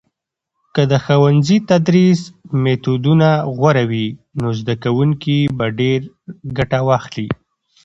که 0.73 0.81
د 0.91 0.93
ښوونځي 1.03 1.57
تدریس 1.69 2.21
میتودونه 2.63 3.29
غوره 3.57 3.83
وي، 3.91 4.07
نو 4.39 4.47
زده 4.59 4.75
کوونکي 4.83 5.37
به 5.57 5.65
ډیر 5.79 5.99
ګټه 6.57 6.79
واخلي. 6.87 7.27